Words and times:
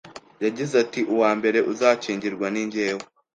yagize 0.43 0.73
ati 0.83 0.99
Uwa 1.13 1.31
mbere 1.39 1.59
uzakingirwa 1.71 2.45
ni 2.53 2.61
njyewe. 2.67 3.03